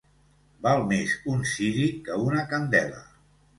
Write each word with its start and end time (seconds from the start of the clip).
Val 0.67 0.81
més 0.91 1.13
un 1.35 1.45
ciri 1.51 1.85
que 2.09 2.19
una 2.25 2.49
candela. 2.57 3.07